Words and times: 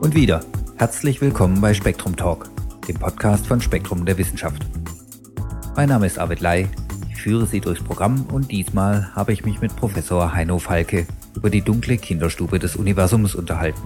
Und 0.00 0.14
wieder, 0.14 0.40
herzlich 0.76 1.20
willkommen 1.20 1.60
bei 1.60 1.74
Spektrum 1.74 2.16
Talk, 2.16 2.48
dem 2.88 2.96
Podcast 2.96 3.46
von 3.46 3.60
Spektrum 3.60 4.06
der 4.06 4.16
Wissenschaft. 4.16 4.64
Mein 5.76 5.90
Name 5.90 6.06
ist 6.06 6.18
Arvid 6.18 6.40
Lai, 6.40 6.68
ich 7.10 7.20
führe 7.20 7.46
Sie 7.46 7.60
durchs 7.60 7.82
Programm 7.82 8.26
und 8.32 8.50
diesmal 8.50 9.14
habe 9.14 9.32
ich 9.32 9.44
mich 9.44 9.60
mit 9.60 9.76
Professor 9.76 10.32
Heino 10.32 10.58
Falke 10.58 11.06
über 11.36 11.50
die 11.50 11.62
dunkle 11.62 11.98
Kinderstube 11.98 12.58
des 12.58 12.76
Universums 12.76 13.34
unterhalten. 13.34 13.82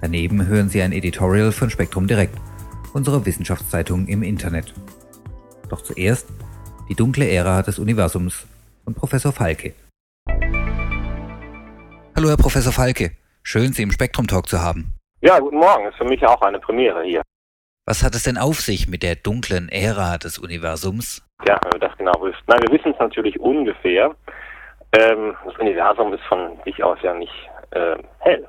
Daneben 0.00 0.46
hören 0.46 0.68
Sie 0.68 0.82
ein 0.82 0.92
Editorial 0.92 1.50
von 1.50 1.70
Spektrum 1.70 2.06
Direkt, 2.06 2.36
unserer 2.92 3.24
Wissenschaftszeitung 3.24 4.06
im 4.06 4.22
Internet. 4.22 4.74
Doch 5.70 5.82
zuerst 5.82 6.26
die 6.88 6.94
dunkle 6.94 7.26
Ära 7.28 7.62
des 7.62 7.78
Universums 7.78 8.44
von 8.84 8.92
Professor 8.94 9.32
Falke. 9.32 9.72
Hallo 12.16 12.28
Herr 12.28 12.36
Professor 12.36 12.72
Falke, 12.72 13.10
schön 13.42 13.72
Sie 13.72 13.82
im 13.82 13.90
Spektrum 13.90 14.28
Talk 14.28 14.46
zu 14.46 14.62
haben. 14.62 14.94
Ja, 15.20 15.40
guten 15.40 15.56
Morgen, 15.56 15.86
ist 15.86 15.96
für 15.96 16.04
mich 16.04 16.24
auch 16.24 16.40
eine 16.42 16.60
Premiere 16.60 17.02
hier. 17.02 17.22
Was 17.86 18.04
hat 18.04 18.14
es 18.14 18.22
denn 18.22 18.38
auf 18.38 18.60
sich 18.60 18.86
mit 18.86 19.02
der 19.02 19.16
dunklen 19.16 19.68
Ära 19.68 20.16
des 20.16 20.38
Universums? 20.38 21.26
Ja, 21.44 21.58
wenn 21.64 21.72
wir 21.72 21.80
das 21.80 21.98
genau 21.98 22.12
wissen. 22.22 22.38
Nein, 22.46 22.60
wir 22.62 22.78
wissen 22.78 22.92
es 22.92 22.98
natürlich 23.00 23.40
ungefähr. 23.40 24.14
Ähm, 24.92 25.34
das 25.44 25.58
Universum 25.58 26.12
ist 26.12 26.22
von 26.28 26.56
sich 26.64 26.84
aus 26.84 26.98
ja 27.02 27.14
nicht 27.14 27.34
äh, 27.72 27.96
hell. 28.20 28.46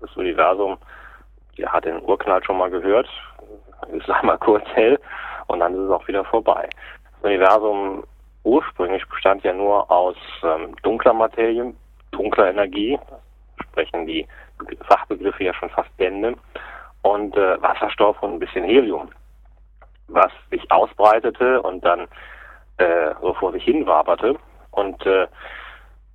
Das 0.00 0.16
Universum, 0.16 0.78
ihr 1.56 1.66
hat 1.66 1.86
den 1.86 2.00
Urknall 2.02 2.44
schon 2.44 2.58
mal 2.58 2.70
gehört, 2.70 3.08
ist 3.92 4.08
einmal 4.08 4.38
kurz 4.38 4.64
hell 4.74 5.00
und 5.48 5.58
dann 5.58 5.74
ist 5.74 5.80
es 5.80 5.90
auch 5.90 6.06
wieder 6.06 6.24
vorbei. 6.26 6.70
Das 7.14 7.24
Universum 7.24 8.04
ursprünglich 8.44 9.04
bestand 9.08 9.42
ja 9.42 9.52
nur 9.52 9.90
aus 9.90 10.16
ähm, 10.44 10.76
dunkler 10.84 11.12
Materie, 11.12 11.74
dunkler 12.12 12.50
Energie, 12.50 12.98
sprechen 13.60 14.06
die 14.06 14.26
Fachbegriffe 14.88 15.44
ja 15.44 15.54
schon 15.54 15.70
fast 15.70 15.94
Bände, 15.96 16.36
und 17.02 17.36
äh, 17.36 17.60
Wasserstoff 17.62 18.22
und 18.22 18.34
ein 18.34 18.38
bisschen 18.38 18.64
Helium, 18.64 19.10
was 20.08 20.30
sich 20.50 20.70
ausbreitete 20.70 21.62
und 21.62 21.84
dann 21.84 22.06
äh, 22.78 23.14
so 23.20 23.34
vor 23.34 23.52
sich 23.52 23.64
hin 23.64 23.86
waberte. 23.86 24.36
Und 24.72 25.04
äh, 25.06 25.26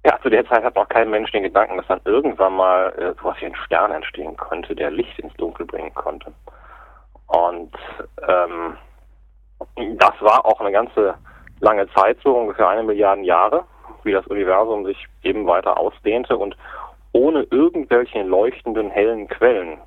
ja, 0.06 0.20
zu 0.22 0.30
der 0.30 0.46
Zeit 0.48 0.64
hat 0.64 0.76
noch 0.76 0.88
kein 0.90 1.10
Mensch 1.10 1.32
den 1.32 1.44
Gedanken, 1.44 1.78
dass 1.78 1.88
dann 1.88 2.02
irgendwann 2.06 2.56
mal 2.56 2.94
äh, 2.98 3.20
sowas 3.22 3.38
wie 3.40 3.46
ein 3.48 3.56
Stern 3.56 3.92
entstehen 3.92 4.38
könnte, 4.38 4.76
der 4.76 4.92
Licht 4.92 5.18
ins 5.20 5.34
Dunkel 5.36 5.66
bringen 5.66 5.94
konnte. 5.96 6.32
Und 7.28 7.76
ähm, 8.28 8.78
das 9.98 10.14
war 10.22 10.46
auch 10.46 10.60
eine 10.60 10.72
ganze 10.72 11.16
lange 11.60 11.90
Zeit, 11.94 12.18
so 12.24 12.38
ungefähr 12.38 12.70
eine 12.70 12.84
Milliarde 12.84 13.24
Jahre, 13.24 13.64
wie 14.06 14.12
das 14.12 14.28
Universum 14.28 14.86
sich 14.86 15.08
eben 15.24 15.48
weiter 15.48 15.78
ausdehnte 15.78 16.38
und 16.38 16.56
ohne 17.12 17.44
irgendwelche 17.44 18.24
leuchtenden 18.24 18.90
hellen 18.90 19.28
Quellen 19.28 19.80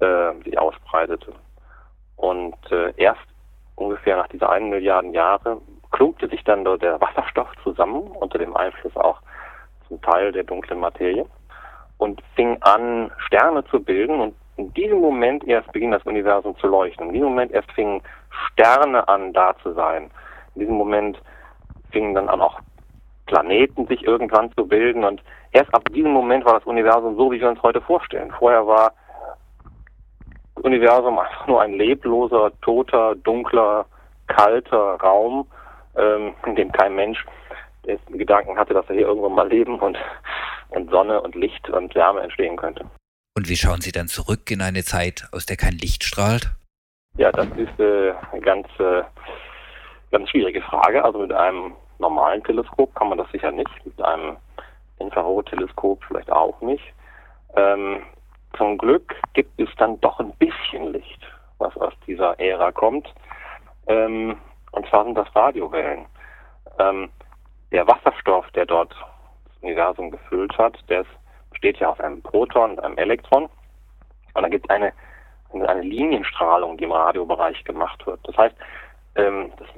äh, 0.00 0.32
sich 0.44 0.58
ausbreitete. 0.58 1.32
Und 2.16 2.56
äh, 2.70 2.92
erst 2.96 3.20
ungefähr 3.76 4.16
nach 4.16 4.28
dieser 4.28 4.50
einen 4.50 4.70
Milliarden 4.70 5.12
Jahre 5.12 5.60
klumpte 5.90 6.28
sich 6.28 6.42
dann 6.44 6.64
der 6.64 7.00
Wasserstoff 7.00 7.48
zusammen, 7.62 8.02
unter 8.12 8.38
dem 8.38 8.56
Einfluss 8.56 8.96
auch 8.96 9.20
zum 9.88 10.00
Teil 10.00 10.32
der 10.32 10.44
dunklen 10.44 10.80
Materie, 10.80 11.26
und 11.98 12.22
fing 12.34 12.56
an, 12.62 13.12
Sterne 13.18 13.64
zu 13.66 13.80
bilden. 13.80 14.20
Und 14.20 14.34
in 14.56 14.72
diesem 14.74 15.00
Moment 15.00 15.44
erst 15.44 15.70
beginnt 15.72 15.94
das 15.94 16.04
Universum 16.04 16.56
zu 16.56 16.66
leuchten. 16.66 17.08
In 17.08 17.12
diesem 17.12 17.28
Moment 17.28 17.52
erst 17.52 17.70
fingen 17.72 18.02
Sterne 18.30 19.06
an, 19.06 19.32
da 19.32 19.54
zu 19.62 19.72
sein. 19.74 20.10
In 20.54 20.60
diesem 20.60 20.74
Moment 20.76 21.20
fingen 21.90 22.14
dann 22.14 22.28
auch 22.28 22.58
Planeten 23.32 23.86
sich 23.86 24.04
irgendwann 24.04 24.52
zu 24.52 24.66
bilden. 24.66 25.04
Und 25.04 25.22
erst 25.52 25.74
ab 25.74 25.82
diesem 25.90 26.12
Moment 26.12 26.44
war 26.44 26.58
das 26.58 26.66
Universum 26.66 27.16
so, 27.16 27.32
wie 27.32 27.40
wir 27.40 27.48
uns 27.48 27.62
heute 27.62 27.80
vorstellen. 27.80 28.30
Vorher 28.38 28.66
war 28.66 28.92
das 30.54 30.64
Universum 30.64 31.18
einfach 31.18 31.46
nur 31.46 31.62
ein 31.62 31.72
lebloser, 31.72 32.52
toter, 32.60 33.14
dunkler, 33.16 33.86
kalter 34.26 34.96
Raum, 35.00 35.46
ähm, 35.96 36.34
in 36.46 36.56
dem 36.56 36.72
kein 36.72 36.94
Mensch 36.94 37.24
den 37.86 37.98
Gedanken 38.18 38.56
hatte, 38.58 38.74
dass 38.74 38.86
er 38.88 38.96
hier 38.96 39.06
irgendwann 39.06 39.34
mal 39.34 39.48
leben 39.48 39.78
und, 39.80 39.96
und 40.68 40.90
Sonne 40.90 41.20
und 41.20 41.34
Licht 41.34 41.68
und 41.70 41.94
Wärme 41.94 42.20
entstehen 42.20 42.56
könnte. 42.56 42.84
Und 43.34 43.48
wie 43.48 43.56
schauen 43.56 43.80
Sie 43.80 43.92
dann 43.92 44.08
zurück 44.08 44.50
in 44.50 44.60
eine 44.60 44.84
Zeit, 44.84 45.26
aus 45.32 45.46
der 45.46 45.56
kein 45.56 45.72
Licht 45.72 46.04
strahlt? 46.04 46.50
Ja, 47.16 47.32
das 47.32 47.48
ist 47.56 47.80
äh, 47.80 48.12
eine 48.30 48.40
ganz, 48.42 48.68
äh, 48.78 49.02
ganz 50.10 50.28
schwierige 50.28 50.60
Frage. 50.60 51.02
Also 51.02 51.18
mit 51.18 51.32
einem 51.32 51.72
normalen 52.02 52.44
Teleskop 52.44 52.94
kann 52.94 53.08
man 53.08 53.18
das 53.18 53.30
sicher 53.30 53.50
nicht, 53.50 53.70
mit 53.86 54.00
einem 54.02 54.36
Infrarotteleskop 54.98 56.04
vielleicht 56.04 56.30
auch 56.30 56.60
nicht. 56.60 56.84
Ähm, 57.56 58.02
zum 58.56 58.76
Glück 58.76 59.14
gibt 59.32 59.58
es 59.60 59.68
dann 59.78 60.00
doch 60.00 60.20
ein 60.20 60.32
bisschen 60.32 60.92
Licht, 60.92 61.20
was 61.58 61.74
aus 61.78 61.94
dieser 62.06 62.38
Ära 62.38 62.70
kommt. 62.72 63.12
Ähm, 63.86 64.36
und 64.72 64.86
zwar 64.88 65.04
sind 65.04 65.16
das 65.16 65.34
Radiowellen. 65.34 66.06
Ähm, 66.78 67.10
der 67.70 67.86
Wasserstoff, 67.86 68.50
der 68.50 68.66
dort 68.66 68.92
das 68.92 69.62
Universum 69.62 70.10
gefüllt 70.10 70.56
hat, 70.58 70.78
der 70.88 71.04
besteht 71.50 71.78
ja 71.78 71.90
aus 71.90 72.00
einem 72.00 72.22
Proton 72.22 72.72
und 72.72 72.80
einem 72.80 72.98
Elektron. 72.98 73.48
Und 74.34 74.42
da 74.42 74.48
gibt 74.48 74.66
es 74.66 74.70
eine, 74.70 74.92
eine 75.52 75.82
Linienstrahlung, 75.82 76.76
die 76.76 76.84
im 76.84 76.92
Radiobereich 76.92 77.64
gemacht 77.64 78.06
wird. 78.06 78.20
Das 78.24 78.36
heißt, 78.36 78.56
ähm, 79.16 79.52
das 79.58 79.68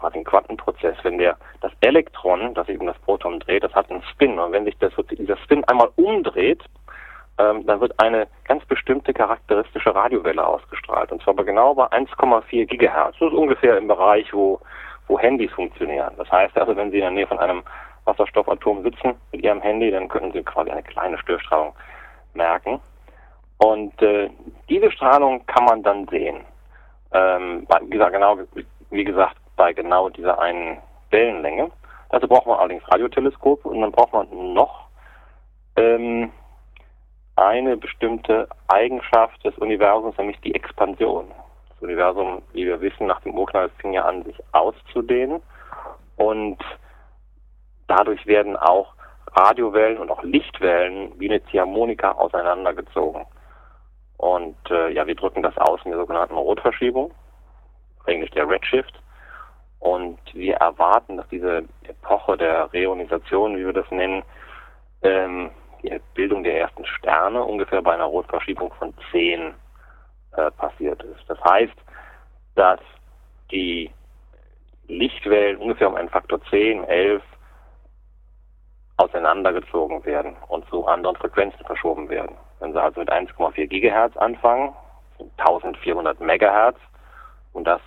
quasi 0.00 0.18
ein 0.18 0.24
Quantenprozess. 0.24 0.96
Wenn 1.02 1.18
der 1.18 1.36
das 1.60 1.72
Elektron, 1.80 2.54
das 2.54 2.68
um 2.68 2.86
das 2.86 2.98
Proton 3.00 3.40
dreht, 3.40 3.62
das 3.62 3.74
hat 3.74 3.90
einen 3.90 4.02
Spin. 4.02 4.38
Und 4.38 4.52
wenn 4.52 4.64
sich 4.64 4.76
das, 4.78 4.92
dieser 5.10 5.36
Spin 5.36 5.62
einmal 5.64 5.90
umdreht, 5.96 6.62
ähm, 7.38 7.66
dann 7.66 7.80
wird 7.80 7.98
eine 7.98 8.26
ganz 8.44 8.64
bestimmte 8.64 9.12
charakteristische 9.12 9.94
Radiowelle 9.94 10.44
ausgestrahlt. 10.44 11.12
Und 11.12 11.22
zwar 11.22 11.34
bei 11.34 11.42
genau 11.42 11.74
bei 11.74 11.86
1,4 11.86 12.66
Gigahertz. 12.66 13.16
Das 13.18 13.28
ist 13.28 13.38
ungefähr 13.38 13.76
im 13.76 13.88
Bereich, 13.88 14.32
wo, 14.32 14.60
wo 15.06 15.18
Handys 15.18 15.52
funktionieren. 15.52 16.14
Das 16.16 16.30
heißt 16.30 16.56
also, 16.56 16.76
wenn 16.76 16.90
Sie 16.90 16.98
in 16.98 17.02
der 17.02 17.10
Nähe 17.10 17.26
von 17.26 17.38
einem 17.38 17.62
Wasserstoffatom 18.04 18.82
sitzen 18.82 19.14
mit 19.32 19.42
Ihrem 19.42 19.60
Handy, 19.60 19.90
dann 19.90 20.08
können 20.08 20.32
Sie 20.32 20.42
quasi 20.42 20.70
eine 20.70 20.82
kleine 20.82 21.18
Störstrahlung 21.18 21.74
merken. 22.34 22.80
Und 23.58 24.00
äh, 24.02 24.30
diese 24.68 24.90
Strahlung 24.90 25.44
kann 25.46 25.64
man 25.64 25.82
dann 25.82 26.08
sehen. 26.08 26.40
Ähm, 27.12 27.66
wie 27.82 27.90
gesagt, 27.90 28.12
genau, 28.12 28.38
wie 28.90 29.04
gesagt, 29.04 29.36
bei 29.60 29.74
genau 29.74 30.08
dieser 30.08 30.38
einen 30.38 30.78
Wellenlänge. 31.10 31.70
Dazu 32.08 32.26
braucht 32.26 32.46
man 32.46 32.58
allerdings 32.58 32.82
Radioteleskope 32.90 33.68
und 33.68 33.82
dann 33.82 33.92
braucht 33.92 34.14
man 34.14 34.54
noch 34.54 34.86
ähm, 35.76 36.32
eine 37.36 37.76
bestimmte 37.76 38.48
Eigenschaft 38.68 39.44
des 39.44 39.54
Universums, 39.58 40.16
nämlich 40.16 40.40
die 40.40 40.54
Expansion. 40.54 41.26
Das 41.68 41.82
Universum, 41.82 42.40
wie 42.54 42.64
wir 42.64 42.80
wissen, 42.80 43.06
nach 43.06 43.20
dem 43.20 43.34
Urknall 43.34 43.68
fing 43.82 43.92
ja 43.92 44.06
an, 44.06 44.24
sich 44.24 44.40
auszudehnen 44.52 45.42
und 46.16 46.56
dadurch 47.86 48.26
werden 48.26 48.56
auch 48.56 48.94
Radiowellen 49.36 49.98
und 49.98 50.10
auch 50.10 50.22
Lichtwellen 50.22 51.12
wie 51.20 51.28
eine 51.28 51.44
Ziehharmonika 51.44 52.12
auseinandergezogen. 52.12 53.26
Und 54.16 54.56
äh, 54.70 54.90
ja, 54.94 55.06
wir 55.06 55.14
drücken 55.14 55.42
das 55.42 55.56
aus 55.58 55.80
in 55.84 55.90
der 55.90 56.00
sogenannten 56.00 56.38
Rotverschiebung, 56.38 57.12
englisch 58.06 58.30
der 58.30 58.48
Redshift. 58.48 58.94
Und 59.80 60.18
wir 60.34 60.56
erwarten, 60.56 61.16
dass 61.16 61.28
diese 61.28 61.64
Epoche 61.84 62.36
der 62.36 62.72
Reionisation, 62.72 63.56
wie 63.56 63.64
wir 63.64 63.72
das 63.72 63.90
nennen, 63.90 64.22
ähm, 65.02 65.50
die 65.82 65.98
Bildung 66.14 66.44
der 66.44 66.58
ersten 66.58 66.84
Sterne 66.84 67.42
ungefähr 67.42 67.82
bei 67.82 67.94
einer 67.94 68.04
Rotverschiebung 68.04 68.72
von 68.74 68.92
10 69.10 69.54
äh, 70.36 70.50
passiert 70.52 71.02
ist. 71.02 71.24
Das 71.28 71.38
heißt, 71.42 71.74
dass 72.54 72.80
die 73.50 73.90
Lichtwellen 74.86 75.56
ungefähr 75.56 75.88
um 75.88 75.94
einen 75.94 76.10
Faktor 76.10 76.40
10, 76.50 76.84
11 76.84 77.22
auseinandergezogen 78.98 80.04
werden 80.04 80.36
und 80.48 80.68
zu 80.68 80.86
anderen 80.86 81.16
Frequenzen 81.16 81.64
verschoben 81.64 82.08
werden. 82.10 82.36
Wenn 82.58 82.72
Sie 82.72 82.82
also 82.82 83.00
mit 83.00 83.10
1,4 83.10 83.66
Gigahertz 83.66 84.16
anfangen, 84.18 84.74
1400 85.38 86.20
Megahertz 86.20 86.78
und 87.52 87.64
das 87.64 87.80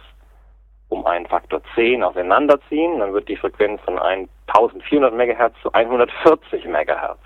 um 0.94 1.06
einen 1.08 1.26
Faktor 1.26 1.62
10 1.76 2.04
auseinanderziehen, 2.04 3.00
dann 3.00 3.14
wird 3.14 3.28
die 3.28 3.36
Frequenz 3.36 3.82
von 3.82 3.98
1400 3.98 5.14
Megahertz 5.14 5.56
zu 5.64 5.74
140 5.74 6.66
Megahertz. 6.66 7.20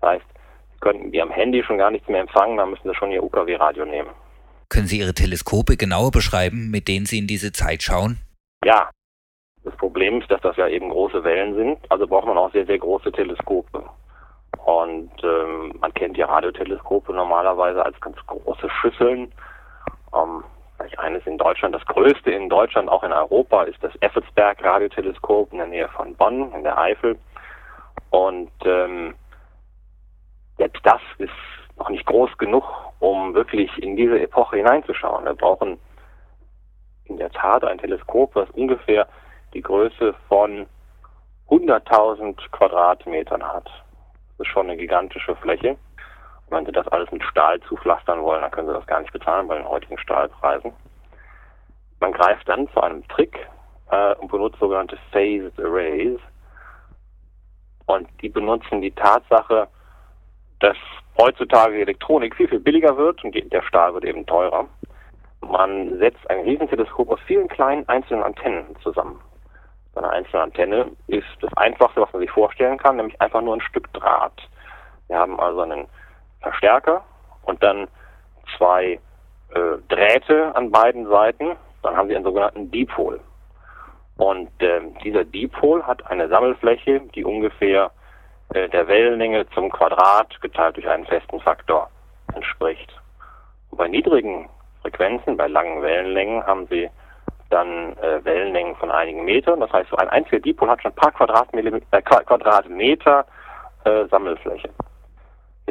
Das 0.00 0.10
heißt, 0.10 0.24
Sie 0.72 0.80
könnten 0.80 1.10
die 1.10 1.20
am 1.20 1.30
Handy 1.30 1.62
schon 1.64 1.78
gar 1.78 1.90
nichts 1.90 2.08
mehr 2.08 2.20
empfangen, 2.20 2.56
dann 2.56 2.70
müssen 2.70 2.88
Sie 2.88 2.94
schon 2.94 3.10
Ihr 3.10 3.22
UKW-Radio 3.22 3.84
nehmen. 3.84 4.10
Können 4.68 4.86
Sie 4.86 4.98
Ihre 4.98 5.14
Teleskope 5.14 5.76
genauer 5.76 6.10
beschreiben, 6.10 6.70
mit 6.70 6.88
denen 6.88 7.06
Sie 7.06 7.18
in 7.18 7.26
diese 7.26 7.52
Zeit 7.52 7.82
schauen? 7.82 8.18
Ja. 8.64 8.90
Das 9.64 9.74
Problem 9.76 10.20
ist, 10.20 10.30
dass 10.30 10.42
das 10.42 10.56
ja 10.56 10.68
eben 10.68 10.90
große 10.90 11.24
Wellen 11.24 11.54
sind, 11.54 11.78
also 11.90 12.06
braucht 12.06 12.26
man 12.26 12.36
auch 12.36 12.52
sehr, 12.52 12.66
sehr 12.66 12.78
große 12.78 13.10
Teleskope. 13.12 13.82
Und 14.66 15.10
ähm, 15.22 15.74
man 15.80 15.92
kennt 15.94 16.18
ja 16.18 16.26
Radioteleskope 16.26 17.12
normalerweise 17.14 17.84
als 17.84 17.98
ganz 18.00 18.16
große 18.26 18.68
Schüsseln. 18.80 19.32
Ähm, 20.14 20.44
vielleicht 20.84 20.98
eines 20.98 21.26
in 21.26 21.38
Deutschland, 21.38 21.74
das 21.74 21.84
größte 21.86 22.30
in 22.30 22.48
Deutschland, 22.48 22.88
auch 22.88 23.02
in 23.04 23.12
Europa, 23.12 23.62
ist 23.64 23.82
das 23.82 23.92
Effelsberg 24.00 24.62
Radioteleskop 24.62 25.50
in 25.52 25.58
der 25.58 25.66
Nähe 25.66 25.88
von 25.88 26.14
Bonn, 26.14 26.52
in 26.52 26.62
der 26.62 26.76
Eifel. 26.76 27.18
Und 28.10 28.50
ähm, 28.64 29.14
selbst 30.58 30.84
das 30.84 31.00
ist 31.18 31.30
noch 31.78 31.88
nicht 31.88 32.04
groß 32.04 32.36
genug, 32.38 32.64
um 33.00 33.34
wirklich 33.34 33.70
in 33.82 33.96
diese 33.96 34.20
Epoche 34.20 34.56
hineinzuschauen. 34.56 35.24
Wir 35.24 35.34
brauchen 35.34 35.78
in 37.06 37.16
der 37.16 37.30
Tat 37.30 37.64
ein 37.64 37.78
Teleskop, 37.78 38.34
das 38.34 38.50
ungefähr 38.50 39.08
die 39.54 39.62
Größe 39.62 40.14
von 40.28 40.66
100.000 41.48 42.50
Quadratmetern 42.50 43.42
hat. 43.42 43.66
Das 44.36 44.46
ist 44.46 44.52
schon 44.52 44.66
eine 44.66 44.76
gigantische 44.76 45.34
Fläche. 45.36 45.76
Wenn 46.54 46.66
Sie 46.66 46.72
das 46.72 46.86
alles 46.88 47.10
mit 47.10 47.22
Stahl 47.24 47.60
zupflastern 47.62 48.22
wollen, 48.22 48.42
dann 48.42 48.50
können 48.52 48.68
Sie 48.68 48.74
das 48.74 48.86
gar 48.86 49.00
nicht 49.00 49.12
bezahlen 49.12 49.48
bei 49.48 49.56
den 49.56 49.68
heutigen 49.68 49.98
Stahlpreisen. 49.98 50.72
Man 51.98 52.12
greift 52.12 52.48
dann 52.48 52.68
zu 52.68 52.80
einem 52.80 53.06
Trick 53.08 53.48
äh, 53.90 54.14
und 54.14 54.30
benutzt 54.30 54.60
sogenannte 54.60 54.96
Phased 55.10 55.58
Arrays. 55.58 56.20
Und 57.86 58.08
die 58.22 58.28
benutzen 58.28 58.80
die 58.80 58.92
Tatsache, 58.92 59.66
dass 60.60 60.76
heutzutage 61.18 61.74
die 61.74 61.82
Elektronik 61.82 62.36
viel, 62.36 62.48
viel 62.48 62.60
billiger 62.60 62.96
wird 62.96 63.22
und 63.24 63.34
der 63.34 63.62
Stahl 63.62 63.92
wird 63.92 64.04
eben 64.04 64.24
teurer. 64.24 64.66
Man 65.40 65.98
setzt 65.98 66.30
ein 66.30 66.40
Riesenteleskop 66.40 67.10
aus 67.10 67.20
vielen 67.26 67.48
kleinen 67.48 67.86
einzelnen 67.88 68.22
Antennen 68.22 68.76
zusammen. 68.82 69.20
Eine 69.96 70.10
einzelne 70.10 70.44
Antenne 70.44 70.86
ist 71.08 71.26
das 71.40 71.52
Einfachste, 71.56 72.00
was 72.00 72.12
man 72.12 72.22
sich 72.22 72.30
vorstellen 72.30 72.78
kann, 72.78 72.96
nämlich 72.96 73.20
einfach 73.20 73.42
nur 73.42 73.54
ein 73.54 73.60
Stück 73.60 73.92
Draht. 73.92 74.48
Wir 75.08 75.18
haben 75.18 75.38
also 75.38 75.60
einen 75.60 75.86
Verstärker 76.44 77.02
und 77.42 77.60
dann 77.62 77.88
zwei 78.56 79.00
äh, 79.54 79.60
Drähte 79.88 80.54
an 80.54 80.70
beiden 80.70 81.08
Seiten. 81.08 81.56
Dann 81.82 81.96
haben 81.96 82.08
Sie 82.08 82.14
einen 82.14 82.24
sogenannten 82.24 82.70
Dipol. 82.70 83.20
Und 84.16 84.50
äh, 84.62 84.80
dieser 85.02 85.24
Dipol 85.24 85.82
hat 85.82 86.06
eine 86.08 86.28
Sammelfläche, 86.28 87.00
die 87.14 87.24
ungefähr 87.24 87.90
äh, 88.54 88.68
der 88.68 88.86
Wellenlänge 88.86 89.46
zum 89.50 89.70
Quadrat 89.70 90.40
geteilt 90.40 90.76
durch 90.76 90.88
einen 90.88 91.06
festen 91.06 91.40
Faktor 91.40 91.90
entspricht. 92.34 92.92
Und 93.70 93.78
bei 93.78 93.88
niedrigen 93.88 94.48
Frequenzen, 94.82 95.36
bei 95.36 95.48
langen 95.48 95.82
Wellenlängen 95.82 96.46
haben 96.46 96.66
Sie 96.68 96.88
dann 97.50 97.96
äh, 97.98 98.24
Wellenlängen 98.24 98.76
von 98.76 98.90
einigen 98.90 99.24
Metern. 99.24 99.60
Das 99.60 99.72
heißt, 99.72 99.90
so 99.90 99.96
ein 99.96 100.08
einziger 100.08 100.40
Dipol 100.40 100.68
hat 100.68 100.82
schon 100.82 100.92
ein 100.92 100.96
paar 100.96 101.12
Quadratmeter, 101.12 101.80
äh, 101.90 102.02
Quadratmeter 102.02 103.26
äh, 103.84 104.06
Sammelfläche. 104.06 104.70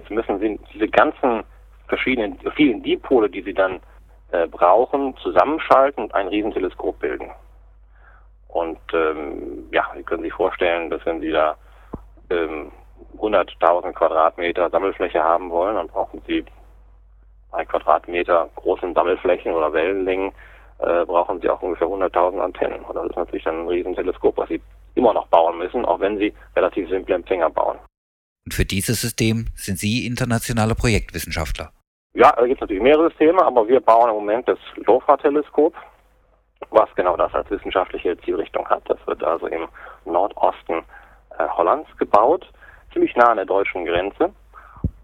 Jetzt 0.04 0.12
müssen 0.12 0.40
Sie 0.40 0.60
diese 0.74 0.90
ganzen 0.90 1.44
verschiedenen, 1.88 2.38
vielen 2.56 2.84
Dipole, 2.84 3.30
die 3.30 3.42
Sie 3.42 3.54
dann 3.54 3.80
äh, 4.32 4.48
brauchen, 4.48 5.16
zusammenschalten 5.18 6.04
und 6.04 6.14
ein 6.14 6.28
Riesenteleskop 6.28 7.00
bilden. 7.00 7.32
Und 8.50 8.80
ähm, 8.92 9.70
ja, 9.72 9.90
Sie 9.96 10.04
können 10.04 10.24
sich 10.24 10.34
vorstellen, 10.34 10.90
dass 10.90 11.06
wenn 11.06 11.22
Sie 11.22 11.32
da 11.32 11.56
ähm, 12.30 12.74
100.000 13.18 13.94
Quadratmeter 13.94 14.70
Sammelfläche 14.70 15.24
haben 15.24 15.50
wollen, 15.50 15.76
dann 15.76 15.88
brauchen 15.88 16.22
Sie 16.28 16.44
bei 17.52 17.64
Quadratmeter 17.64 18.50
großen 18.56 18.94
Sammelflächen 18.94 19.54
oder 19.54 19.72
Wellenlängen, 19.72 20.34
äh, 20.80 21.06
brauchen 21.06 21.40
Sie 21.40 21.50
auch 21.50 21.62
ungefähr 21.62 21.88
100.000 21.88 22.40
Antennen. 22.40 22.82
Und 22.82 22.96
das 22.96 23.06
ist 23.06 23.16
natürlich 23.16 23.46
dann 23.46 23.62
ein 23.62 23.68
Riesenteleskop, 23.70 24.36
was 24.36 24.50
Sie 24.50 24.62
immer 24.96 25.14
noch 25.14 25.28
bauen 25.28 25.60
müssen, 25.60 25.86
auch 25.86 26.02
wenn 26.02 26.18
Sie 26.18 26.34
relativ 26.58 26.90
simple 26.90 27.16
Empfänger 27.16 27.50
bauen. 27.50 27.78
Und 28.46 28.54
für 28.54 28.66
dieses 28.66 29.02
System 29.02 29.48
sind 29.56 29.80
Sie 29.80 30.06
internationale 30.06 30.76
Projektwissenschaftler. 30.76 31.72
Ja, 32.14 32.32
da 32.32 32.46
gibt 32.46 32.58
es 32.58 32.62
natürlich 32.62 32.84
mehrere 32.84 33.10
Systeme, 33.10 33.44
aber 33.44 33.68
wir 33.68 33.80
bauen 33.80 34.10
im 34.10 34.16
Moment 34.16 34.48
das 34.48 34.60
LOFA-Teleskop, 34.86 35.74
was 36.70 36.90
genau 36.96 37.18
das 37.18 37.34
als 37.34 37.50
wissenschaftliche 37.50 38.18
Zielrichtung 38.22 38.68
hat. 38.68 38.84
Das 38.88 39.00
wird 39.08 39.24
also 39.24 39.48
im 39.48 39.68
Nordosten 40.06 40.84
äh, 41.40 41.48
Hollands 41.48 41.90
gebaut, 41.98 42.48
ziemlich 42.92 43.16
nah 43.16 43.32
an 43.32 43.38
der 43.38 43.46
deutschen 43.46 43.86
Grenze 43.86 44.32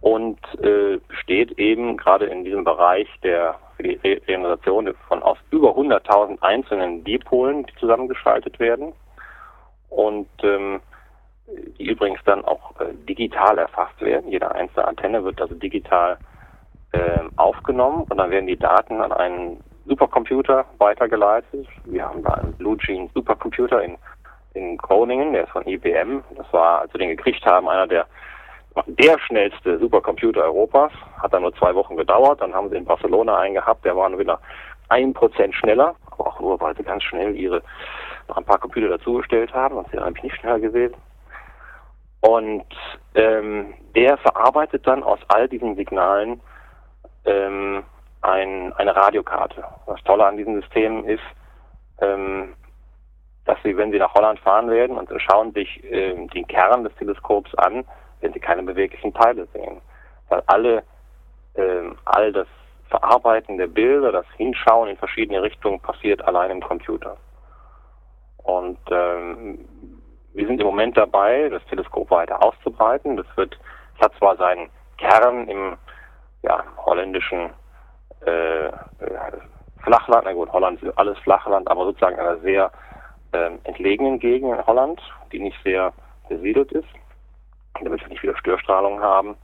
und 0.02 0.40
äh, 0.64 1.00
steht 1.22 1.58
eben 1.58 1.98
gerade 1.98 2.26
in 2.26 2.44
diesem 2.44 2.64
Bereich 2.64 3.08
der 3.24 3.56
für 3.76 3.84
die 3.84 3.96
Re 4.04 4.22
Regeneration 4.28 4.94
von 5.08 5.24
aus 5.24 5.38
über 5.52 5.70
100.000 5.70 6.42
einzelnen 6.42 7.04
Dipolen, 7.04 7.66
die 7.66 7.76
zusammengeschaltet 7.80 8.60
werden 8.60 8.94
und 9.90 10.28
ähm, 10.44 10.82
die 11.78 11.90
übrigens 11.90 12.20
dann 12.26 12.44
auch 12.46 12.80
äh, 12.80 12.94
digital 13.08 13.58
erfasst 13.58 14.00
werden. 14.02 14.32
Jede 14.32 14.52
einzelne 14.52 14.88
Antenne 14.88 15.24
wird 15.24 15.42
also 15.42 15.56
digital 15.56 16.18
äh, 16.92 17.20
aufgenommen 17.36 18.06
und 18.10 18.18
dann 18.18 18.32
werden 18.32 18.48
die 18.48 18.58
Daten 18.58 19.02
an 19.02 19.12
einen 19.12 19.64
Supercomputer 19.86 20.66
weitergeleitet. 20.78 21.68
Wir 21.86 22.06
haben 22.06 22.24
da 22.24 22.34
einen 22.34 22.54
Blue 22.54 22.78
Gene 22.78 23.10
Supercomputer 23.14 23.84
in, 23.84 23.98
in 24.54 24.78
Groningen, 24.78 25.34
der 25.34 25.44
ist 25.44 25.52
von 25.52 25.68
IBM. 25.68 26.24
Das 26.36 26.52
war, 26.52 26.82
als 26.82 26.94
wir 26.94 27.00
den 27.00 27.10
gekriegt 27.10 27.46
haben, 27.46 27.68
einer 27.68 27.88
der 27.88 28.06
der 28.86 29.20
schnellste 29.20 29.80
Supercomputer 29.80 30.44
Europas. 30.44 30.92
Hat 31.22 31.34
dann 31.34 31.42
nur 31.42 31.54
zwei 31.56 31.74
Wochen 31.76 31.98
gedauert. 31.98 32.40
Dann 32.42 32.54
haben 32.54 32.70
sie 32.70 32.78
in 32.78 32.86
Barcelona 32.86 33.38
einen 33.38 33.56
gehabt, 33.56 33.84
der 33.84 33.96
war 33.96 34.08
nur 34.10 34.20
wieder 34.20 34.40
ein 34.90 35.14
Prozent 35.14 35.54
schneller, 35.56 35.96
aber 36.12 36.28
auch 36.28 36.40
nur, 36.40 36.60
weil 36.60 36.76
sie 36.76 36.84
ganz 36.84 37.04
schnell 37.04 37.36
ihre 37.36 37.62
noch 38.28 38.38
ein 38.38 38.46
paar 38.46 38.60
Computer 38.60 38.90
dazugestellt 38.90 39.54
haben, 39.54 39.76
sonst 39.76 39.92
wäre 39.94 40.06
eigentlich 40.06 40.24
nicht 40.24 40.36
schneller 40.38 40.60
gewesen. 40.60 40.96
Und 42.22 42.66
ähm, 43.16 43.74
der 43.96 44.18
verarbeitet 44.18 44.86
dann 44.86 45.04
aus 45.04 45.20
all 45.30 45.48
diesen 45.48 45.76
Signalen 45.76 46.42
ähm, 47.26 47.84
ein, 48.22 48.74
eine 48.74 48.96
Radiokarte. 48.96 49.64
Das 49.88 50.04
Tolle 50.04 50.26
an 50.26 50.38
diesem 50.38 50.60
System 50.62 51.06
ist, 51.06 51.24
ähm, 52.02 52.56
dass 53.46 53.58
Sie, 53.64 53.76
wenn 53.78 53.92
Sie 53.92 54.00
nach 54.00 54.14
Holland 54.14 54.40
fahren 54.40 54.70
werden 54.70 54.98
und 54.98 55.10
schauen 55.22 55.54
sich 55.54 55.82
ähm, 55.90 56.30
den 56.30 56.46
Kern 56.48 56.84
des 56.84 56.94
Teleskops 56.96 57.54
an, 57.56 57.86
wenn 58.22 58.34
Sie 58.34 58.40
keine 58.40 58.64
beweglichen 58.64 59.14
Teile 59.14 59.48
sehen. 59.54 59.82
Weil 60.28 60.44
alle, 60.48 60.84
ähm, 61.56 61.98
all 62.06 62.32
das 62.34 62.48
Verarbeiten 62.90 63.58
der 63.58 63.68
Bilder, 63.68 64.12
das 64.12 64.26
Hinschauen 64.36 64.90
in 64.90 64.98
verschiedene 64.98 65.42
Richtungen 65.42 65.80
passiert 65.80 66.22
allein 66.24 66.52
im 66.52 66.62
Computer. 66.62 67.18
Und 68.44 68.80
ähm, 68.92 69.60
wir 70.40 70.48
sind 70.48 70.62
im 70.62 70.68
Moment 70.68 70.96
dabei, 70.96 71.50
das 71.50 71.62
Teleskop 71.66 72.10
weiter 72.10 72.42
auszubreiten. 72.42 73.18
Das 73.18 73.26
wird, 73.36 73.60
es 73.96 74.06
hat 74.06 74.14
zwar 74.18 74.38
seinen 74.38 74.70
Kern 74.98 75.50
im 75.50 75.76
ja, 76.44 76.64
holländischen 76.78 77.50
äh, 78.26 78.72
Flachland, 79.84 80.24
na 80.24 80.32
gut, 80.32 80.50
Holland 80.54 80.82
ist 80.82 80.98
alles 80.98 81.18
Flachland, 81.20 81.70
aber 81.70 81.84
sozusagen 81.84 82.16
in 82.16 82.22
einer 82.22 82.38
sehr 82.38 82.72
äh, 83.34 83.52
entlegenen 83.66 84.18
Gegend 84.20 84.58
in 84.58 84.66
Holland, 84.66 85.02
die 85.34 85.40
nicht 85.40 85.58
sehr 85.66 85.92
besiedelt 86.30 86.72
ist, 86.72 86.88
damit 87.82 88.00
wir 88.00 88.08
nicht 88.08 88.24
wieder 88.24 88.38
Störstrahlung 88.38 89.02
haben. 89.02 89.36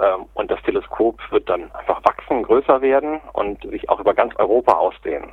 Ähm, 0.00 0.26
und 0.34 0.48
das 0.48 0.62
Teleskop 0.62 1.18
wird 1.32 1.48
dann 1.48 1.72
einfach 1.72 2.04
wachsen, 2.04 2.44
größer 2.44 2.80
werden 2.82 3.20
und 3.32 3.68
sich 3.68 3.88
auch 3.88 3.98
über 3.98 4.14
ganz 4.14 4.32
Europa 4.36 4.74
ausdehnen. 4.74 5.32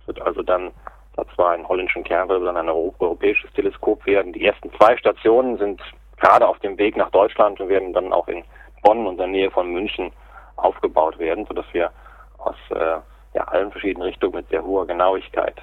Es 0.00 0.06
wird 0.06 0.22
also 0.22 0.42
dann, 0.42 0.70
da 1.14 1.24
zwar 1.34 1.50
einen 1.50 1.68
holländischen 1.68 2.04
Kern, 2.04 2.28
wird 2.28 2.46
dann 2.46 2.56
ein 2.56 2.68
europäisches 2.68 3.52
Teleskop 3.52 4.04
werden. 4.06 4.32
Die 4.32 4.44
ersten 4.44 4.72
zwei 4.78 4.96
Stationen 4.96 5.58
sind 5.58 5.80
gerade 6.18 6.46
auf 6.46 6.58
dem 6.60 6.78
Weg 6.78 6.96
nach 6.96 7.10
Deutschland 7.10 7.60
und 7.60 7.68
werden 7.68 7.92
dann 7.92 8.12
auch 8.12 8.28
in 8.28 8.44
Bonn 8.82 9.06
und 9.06 9.12
in 9.12 9.18
der 9.18 9.26
Nähe 9.26 9.50
von 9.50 9.70
München 9.70 10.12
aufgebaut 10.56 11.18
werden, 11.18 11.44
sodass 11.46 11.66
wir 11.72 11.90
aus 12.38 12.56
äh, 12.70 12.98
ja, 13.34 13.44
allen 13.44 13.70
verschiedenen 13.70 14.08
Richtungen 14.08 14.36
mit 14.36 14.48
sehr 14.48 14.64
hoher 14.64 14.86
Genauigkeit 14.86 15.56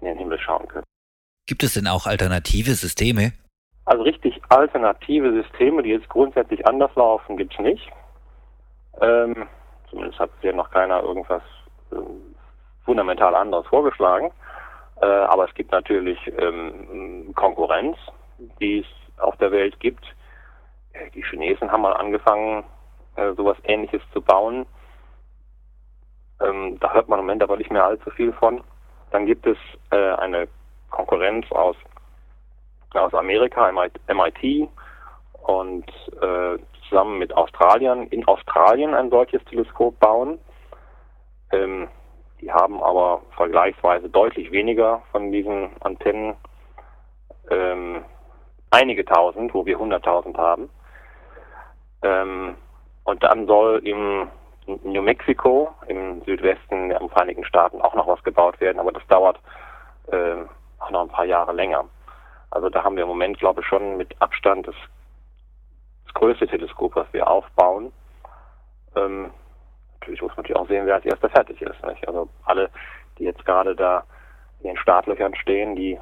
in 0.00 0.06
den 0.06 0.18
Himmel 0.18 0.38
schauen 0.38 0.66
können. 0.68 0.84
Gibt 1.46 1.62
es 1.62 1.74
denn 1.74 1.86
auch 1.86 2.06
alternative 2.06 2.72
Systeme? 2.72 3.32
Also 3.86 4.02
richtig 4.02 4.40
alternative 4.48 5.32
Systeme, 5.32 5.82
die 5.82 5.90
jetzt 5.90 6.08
grundsätzlich 6.08 6.66
anders 6.66 6.94
laufen, 6.94 7.36
gibt 7.36 7.52
es 7.52 7.60
nicht. 7.60 7.90
Ähm, 9.00 9.46
zumindest 9.90 10.18
hat 10.18 10.30
hier 10.40 10.54
noch 10.54 10.70
keiner 10.70 11.02
irgendwas 11.02 11.42
äh, 11.92 11.96
fundamental 12.84 13.34
anderes 13.34 13.66
vorgeschlagen. 13.66 14.30
Äh, 15.00 15.06
aber 15.06 15.48
es 15.48 15.54
gibt 15.54 15.72
natürlich 15.72 16.18
ähm, 16.38 17.32
Konkurrenz, 17.34 17.96
die 18.60 18.80
es 18.80 19.20
auf 19.20 19.36
der 19.38 19.50
Welt 19.52 19.78
gibt. 19.80 20.04
Äh, 20.92 21.10
die 21.10 21.22
Chinesen 21.22 21.70
haben 21.70 21.82
mal 21.82 21.94
angefangen, 21.94 22.64
äh, 23.16 23.32
sowas 23.34 23.56
ähnliches 23.64 24.02
zu 24.12 24.20
bauen. 24.20 24.66
Ähm, 26.40 26.78
da 26.80 26.92
hört 26.92 27.08
man 27.08 27.18
im 27.18 27.26
Moment 27.26 27.42
aber 27.42 27.56
nicht 27.56 27.70
mehr 27.70 27.84
allzu 27.84 28.10
viel 28.10 28.32
von. 28.32 28.62
Dann 29.10 29.26
gibt 29.26 29.46
es 29.46 29.58
äh, 29.90 30.14
eine 30.14 30.48
Konkurrenz 30.90 31.50
aus, 31.52 31.76
aus 32.94 33.14
Amerika, 33.14 33.70
MIT, 33.72 34.68
und 35.44 35.86
äh, 36.22 36.58
zusammen 36.88 37.18
mit 37.18 37.34
Australiern 37.36 38.06
in 38.08 38.26
Australien 38.26 38.94
ein 38.94 39.10
solches 39.10 39.44
Teleskop 39.44 39.98
bauen. 40.00 40.38
Ähm, 41.52 41.88
die 42.44 42.52
haben 42.52 42.82
aber 42.82 43.22
vergleichsweise 43.36 44.10
deutlich 44.10 44.52
weniger 44.52 45.02
von 45.12 45.32
diesen 45.32 45.70
Antennen, 45.80 46.36
ähm, 47.50 48.04
einige 48.70 49.02
tausend, 49.06 49.54
wo 49.54 49.64
wir 49.64 49.78
hunderttausend 49.78 50.36
haben. 50.36 50.68
Ähm, 52.02 52.56
und 53.04 53.22
dann 53.22 53.46
soll 53.46 53.80
im 53.86 54.28
New 54.66 55.00
Mexico 55.00 55.74
im 55.88 56.22
Südwesten 56.24 56.90
der 56.90 57.00
Vereinigten 57.08 57.46
Staaten 57.46 57.80
auch 57.80 57.94
noch 57.94 58.08
was 58.08 58.22
gebaut 58.24 58.60
werden, 58.60 58.78
aber 58.78 58.92
das 58.92 59.06
dauert 59.06 59.40
äh, 60.12 60.36
auch 60.80 60.90
noch 60.90 61.00
ein 61.00 61.08
paar 61.08 61.24
Jahre 61.24 61.52
länger. 61.52 61.86
Also 62.50 62.68
da 62.68 62.84
haben 62.84 62.96
wir 62.96 63.04
im 63.04 63.08
Moment, 63.08 63.38
glaube 63.38 63.62
ich, 63.62 63.66
schon 63.66 63.96
mit 63.96 64.20
Abstand 64.20 64.68
das, 64.68 64.76
das 66.04 66.14
größte 66.14 66.46
Teleskop, 66.46 66.94
was 66.94 67.10
wir 67.12 67.26
aufbauen. 67.26 67.90
Ähm, 68.96 69.30
natürlich 70.04 70.20
muss 70.20 70.36
man 70.36 70.42
natürlich 70.42 70.56
auch 70.56 70.68
sehen, 70.68 70.86
wer 70.86 70.96
als 70.96 71.04
erster 71.04 71.30
fertig 71.30 71.60
ist. 71.62 71.86
Nicht? 71.86 72.06
Also 72.06 72.28
alle, 72.44 72.68
die 73.18 73.24
jetzt 73.24 73.44
gerade 73.44 73.74
da 73.74 74.04
in 74.60 74.68
den 74.68 74.76
Startlöchern 74.76 75.34
stehen, 75.34 75.74
die 75.76 75.98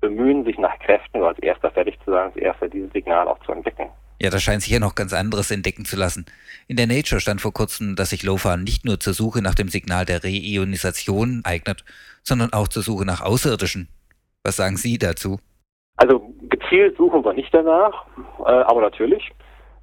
bemühen 0.00 0.44
sich 0.44 0.58
nach 0.58 0.76
Kräften, 0.80 1.22
als 1.22 1.38
erster 1.38 1.70
fertig 1.70 1.98
zu 2.04 2.10
sein, 2.10 2.26
als 2.26 2.36
erster 2.36 2.68
dieses 2.68 2.92
Signal 2.92 3.28
auch 3.28 3.38
zu 3.44 3.52
entdecken. 3.52 3.88
Ja, 4.20 4.30
da 4.30 4.38
scheint 4.38 4.62
sich 4.62 4.72
ja 4.72 4.80
noch 4.80 4.94
ganz 4.94 5.14
anderes 5.14 5.50
entdecken 5.50 5.84
zu 5.84 5.96
lassen. 5.96 6.26
In 6.68 6.76
der 6.76 6.86
Nature 6.86 7.20
stand 7.20 7.40
vor 7.40 7.52
kurzem, 7.52 7.96
dass 7.96 8.10
sich 8.10 8.22
LOFA 8.22 8.56
nicht 8.56 8.84
nur 8.84 9.00
zur 9.00 9.14
Suche 9.14 9.40
nach 9.40 9.54
dem 9.54 9.68
Signal 9.68 10.04
der 10.04 10.22
Reionisation 10.24 11.42
eignet, 11.44 11.84
sondern 12.22 12.52
auch 12.52 12.68
zur 12.68 12.82
Suche 12.82 13.06
nach 13.06 13.22
Außerirdischen. 13.22 13.88
Was 14.42 14.56
sagen 14.56 14.76
Sie 14.76 14.98
dazu? 14.98 15.38
Also 15.96 16.34
gezielt 16.48 16.96
suchen 16.96 17.24
wir 17.24 17.32
nicht 17.32 17.52
danach, 17.52 18.06
äh, 18.40 18.50
aber 18.50 18.80
natürlich. 18.82 19.30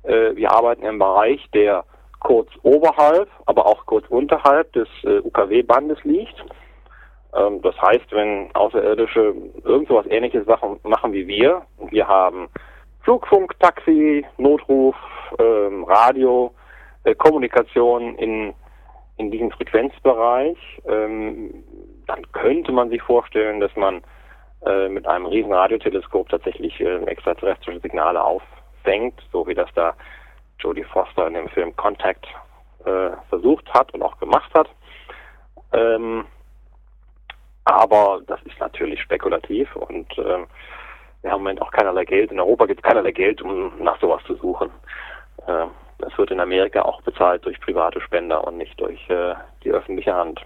Äh, 0.03 0.35
wir 0.35 0.51
arbeiten 0.51 0.83
im 0.83 0.99
Bereich, 0.99 1.43
der 1.53 1.83
kurz 2.27 2.49
oberhalb, 2.63 3.29
aber 3.45 3.65
auch 3.65 3.85
kurz 3.85 4.05
unterhalb 4.09 4.73
des 4.73 4.89
äh, 5.05 5.19
UKW-Bandes 5.19 6.03
liegt. 6.03 6.35
Ähm, 7.33 7.61
das 7.61 7.73
heißt, 7.81 8.11
wenn 8.11 8.53
Außerirdische 8.53 9.33
irgend 9.63 9.87
so 9.87 9.95
was 9.95 10.07
ähnliches 10.07 10.45
machen, 10.45 10.77
machen 10.83 11.13
wie 11.13 11.25
wir, 11.25 11.61
wir 11.89 12.05
haben 12.05 12.49
Flugfunk, 13.03 13.57
Taxi, 13.61 14.25
Notruf, 14.37 14.97
ähm, 15.39 15.85
Radio, 15.85 16.53
äh, 17.05 17.15
Kommunikation 17.15 18.15
in, 18.15 18.53
in 19.15 19.31
diesem 19.31 19.49
Frequenzbereich, 19.51 20.57
ähm, 20.85 21.63
dann 22.07 22.29
könnte 22.33 22.73
man 22.73 22.89
sich 22.89 23.01
vorstellen, 23.03 23.61
dass 23.61 23.73
man 23.77 24.01
äh, 24.65 24.89
mit 24.89 25.07
einem 25.07 25.27
riesen 25.27 25.53
Radioteleskop 25.53 26.27
tatsächlich 26.27 26.77
äh, 26.81 26.97
extraterrestrische 27.05 27.79
Signale 27.79 28.21
auffängt, 28.21 29.15
so 29.31 29.47
wie 29.47 29.55
das 29.55 29.69
da 29.75 29.95
Jodie 30.59 30.83
Foster 30.83 31.27
in 31.27 31.33
dem 31.33 31.49
Film 31.49 31.75
Contact 31.75 32.25
äh, 32.85 33.11
versucht 33.29 33.71
hat 33.73 33.93
und 33.93 34.01
auch 34.01 34.17
gemacht 34.19 34.51
hat. 34.53 34.69
Ähm, 35.73 36.25
aber 37.65 38.21
das 38.27 38.41
ist 38.43 38.59
natürlich 38.59 39.01
spekulativ 39.01 39.75
und 39.75 40.07
ähm, 40.17 40.47
wir 41.21 41.31
haben 41.31 41.39
im 41.39 41.43
Moment 41.43 41.61
auch 41.61 41.71
keinerlei 41.71 42.05
Geld. 42.05 42.31
In 42.31 42.39
Europa 42.39 42.65
gibt 42.65 42.79
es 42.79 42.83
keinerlei 42.83 43.11
Geld, 43.11 43.41
um 43.41 43.83
nach 43.83 43.99
sowas 43.99 44.21
zu 44.25 44.35
suchen. 44.35 44.69
Äh, 45.45 45.65
das 45.99 46.17
wird 46.17 46.31
in 46.31 46.39
Amerika 46.39 46.83
auch 46.83 47.01
bezahlt 47.01 47.43
durch 47.45 47.59
private 47.59 47.99
Spender 48.01 48.45
und 48.45 48.57
nicht 48.57 48.79
durch 48.79 49.09
äh, 49.09 49.33
die 49.63 49.71
öffentliche 49.71 50.13
Hand. 50.13 50.41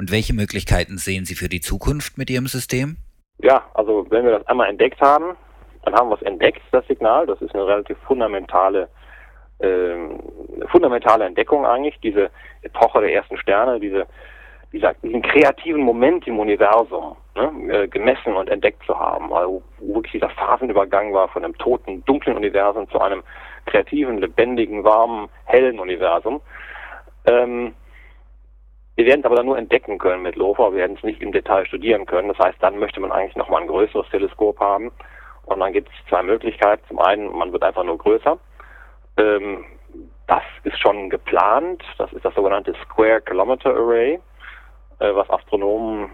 Und 0.00 0.10
welche 0.10 0.34
Möglichkeiten 0.34 0.98
sehen 0.98 1.24
Sie 1.24 1.34
für 1.34 1.48
die 1.48 1.60
Zukunft 1.60 2.18
mit 2.18 2.30
Ihrem 2.30 2.46
System? 2.46 2.96
Ja, 3.38 3.64
also 3.74 4.06
wenn 4.10 4.24
wir 4.24 4.38
das 4.38 4.46
einmal 4.46 4.68
entdeckt 4.68 5.00
haben, 5.00 5.36
dann 5.84 5.94
haben 5.94 6.08
wir 6.08 6.16
es 6.16 6.22
entdeckt, 6.22 6.62
das 6.72 6.86
Signal. 6.86 7.26
Das 7.26 7.40
ist 7.40 7.54
eine 7.54 7.66
relativ 7.66 7.98
fundamentale, 7.98 8.82
äh, 8.82 9.01
fundamentale 10.70 11.24
Entdeckung 11.24 11.64
eigentlich, 11.66 11.98
diese 12.00 12.30
Epoche 12.62 13.00
der 13.00 13.14
ersten 13.14 13.36
Sterne, 13.36 13.80
diese 13.80 14.06
dieser, 14.72 14.94
diesen 14.94 15.22
kreativen 15.22 15.82
Moment 15.82 16.26
im 16.26 16.38
Universum 16.38 17.16
ne, 17.34 17.52
äh, 17.68 17.88
gemessen 17.88 18.34
und 18.34 18.48
entdeckt 18.48 18.82
zu 18.86 18.98
haben, 18.98 19.32
also 19.32 19.62
wo 19.78 19.96
wirklich 19.96 20.12
dieser 20.12 20.30
Phasenübergang 20.30 21.12
war 21.12 21.28
von 21.28 21.44
einem 21.44 21.56
toten, 21.58 22.04
dunklen 22.06 22.36
Universum 22.36 22.88
zu 22.90 22.98
einem 23.00 23.22
kreativen, 23.66 24.18
lebendigen, 24.18 24.82
warmen, 24.82 25.28
hellen 25.44 25.78
Universum. 25.78 26.40
Ähm, 27.26 27.74
wir 28.96 29.06
werden 29.06 29.20
es 29.20 29.26
aber 29.26 29.36
dann 29.36 29.46
nur 29.46 29.58
entdecken 29.58 29.98
können 29.98 30.22
mit 30.22 30.36
LOFA, 30.36 30.72
wir 30.72 30.78
werden 30.78 30.96
es 30.96 31.04
nicht 31.04 31.22
im 31.22 31.32
Detail 31.32 31.66
studieren 31.66 32.06
können. 32.06 32.28
Das 32.28 32.38
heißt, 32.38 32.58
dann 32.60 32.78
möchte 32.78 33.00
man 33.00 33.12
eigentlich 33.12 33.36
nochmal 33.36 33.62
ein 33.62 33.68
größeres 33.68 34.08
Teleskop 34.10 34.58
haben. 34.60 34.90
Und 35.46 35.60
dann 35.60 35.72
gibt 35.72 35.88
es 35.88 36.08
zwei 36.08 36.22
Möglichkeiten. 36.22 36.82
Zum 36.88 36.98
einen, 36.98 37.32
man 37.36 37.52
wird 37.52 37.62
einfach 37.62 37.84
nur 37.84 37.98
größer. 37.98 38.38
Ähm, 39.16 39.64
das 40.26 40.42
ist 40.64 40.78
schon 40.80 41.10
geplant. 41.10 41.82
Das 41.98 42.12
ist 42.12 42.24
das 42.24 42.34
sogenannte 42.34 42.74
Square 42.84 43.20
Kilometer 43.22 43.70
Array. 43.70 44.20
Äh, 44.98 45.14
was 45.14 45.28
Astronomen 45.30 46.10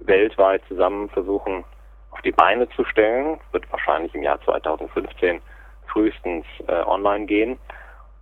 weltweit 0.00 0.62
zusammen 0.68 1.08
versuchen 1.10 1.64
auf 2.10 2.20
die 2.22 2.32
Beine 2.32 2.68
zu 2.70 2.84
stellen. 2.84 3.38
Wird 3.52 3.70
wahrscheinlich 3.70 4.14
im 4.14 4.22
Jahr 4.22 4.40
2015 4.42 5.40
frühestens 5.86 6.44
äh, 6.66 6.82
online 6.82 7.26
gehen. 7.26 7.58